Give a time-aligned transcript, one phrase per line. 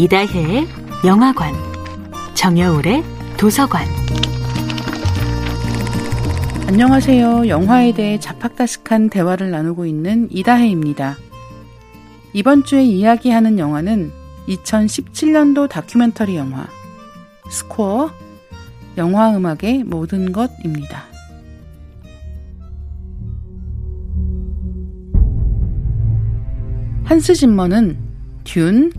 [0.00, 0.66] 이다혜의
[1.04, 1.52] 영화관,
[2.32, 3.04] 정여울의
[3.36, 3.84] 도서관.
[6.68, 7.48] 안녕하세요.
[7.48, 11.18] 영화에 대해 자팍다식한 대화를 나누고 있는 이다혜입니다.
[12.32, 14.10] 이번 주에 이야기하는 영화는
[14.48, 16.66] 2017년도 다큐멘터리 영화
[17.50, 18.10] 스코어
[18.96, 21.04] 영화 음악의 모든 것입니다.
[27.04, 27.98] 한스 짐머는
[28.44, 28.92] 듄,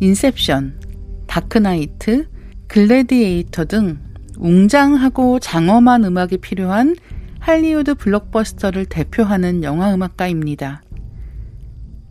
[0.00, 0.80] 인셉션,
[1.26, 2.28] 다크나이트,
[2.68, 3.98] 글래디에이터 등
[4.38, 6.96] 웅장하고 장엄한 음악이 필요한
[7.38, 10.82] 할리우드 블록버스터를 대표하는 영화 음악가입니다.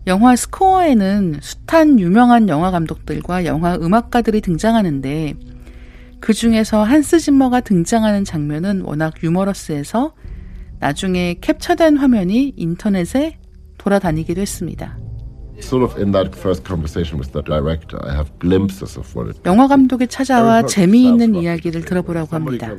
[0.06, 5.34] 영화 스코어에는 숱한 유명한 영화 감독들과 영화 음악가들이 등장하는데
[6.20, 10.14] 그 중에서 한스 짐머가 등장하는 장면은 워낙 유머러스해서
[10.80, 13.40] 나중에 캡처된 화면이 인터넷에
[13.78, 15.03] 돌아다니기도 했습니다.
[19.46, 22.72] 영화 감독이 찾아와 재미있는 이야기를 들어보라고 합니다.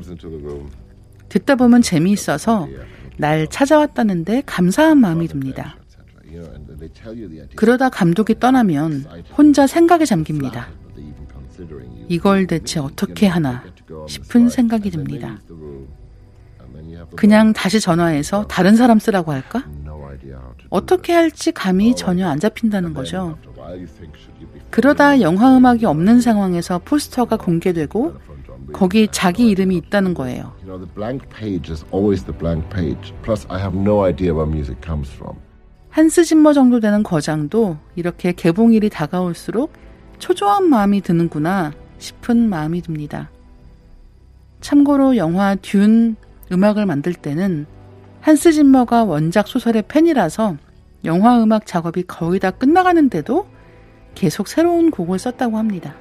[1.29, 2.69] 듣다 보면 재미있어서
[3.17, 5.77] 날 찾아왔다는데 감사한 마음이 듭니다.
[7.57, 9.05] 그러다 감독이 떠나면
[9.37, 10.69] 혼자 생각에 잠깁니다.
[12.09, 13.65] 이걸 대체 어떻게 하나
[14.09, 15.39] 싶은 생각이 듭니다.
[17.17, 19.65] 그냥 다시 전화해서 다른 사람 쓰라고 할까?
[20.71, 23.39] 어떻게 할지 감이 전혀 안 잡힌다는 거죠.
[24.71, 28.15] 그러다 영화 음악이 없는 상황에서 포스터가 공개되고
[28.73, 30.53] 거기 자기 이름이 있다는 거예요.
[35.91, 39.73] 한스 짐머 정도 되는 거장도 이렇게 개봉일이 다가올수록
[40.19, 43.31] 초조한 마음이 드는구나 싶은 마음이 듭니다.
[44.61, 46.15] 참고로 영화 듄
[46.51, 47.67] 음악을 만들 때는
[48.25, 50.57] 한스 짐머가 원작 소설의 팬이라서
[51.05, 53.47] 영화 음악 작업이 거의 다 끝나가는데도
[54.15, 55.95] 계속 새로운 곡을 썼다고 합니다.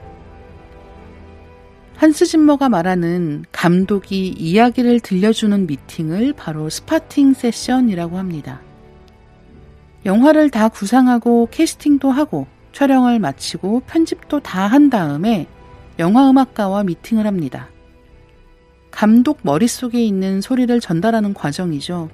[1.97, 8.61] 한스 짐머가 말하는 감독이 이야기를 들려주는 미팅을 바로 spotting session이라고 합니다.
[10.05, 15.45] 영화를 다 구상하고 캐스팅도 하고 촬영을 마치고 편집도 다 한 다음에
[15.99, 17.67] 영화 음악가와 미팅을 합니다.
[18.93, 22.09] 감독 머릿속에 있는 소리를 전달하는 과정이죠.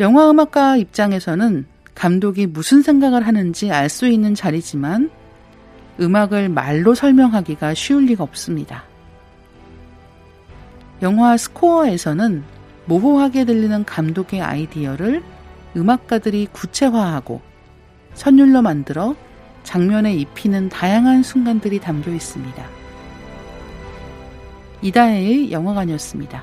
[0.00, 5.10] 영화 음악가 입장에서는 감독이 무슨 생각을 하는지 알 수 있는 자리지만
[6.00, 8.84] 음악을 말로 설명하기가 쉬울 리가 없습니다.
[11.02, 12.42] 영화 스코어에서는
[12.86, 15.22] 모호하게 들리는 감독의 아이디어를
[15.76, 17.42] 음악가들이 구체화하고
[18.14, 19.14] 선율로 만들어
[19.62, 22.81] 장면에 입히는 다양한 순간들이 담겨 있습니다.
[24.82, 26.42] 이다혜의 영화관이었습니다.